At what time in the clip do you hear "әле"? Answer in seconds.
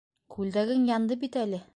1.43-1.65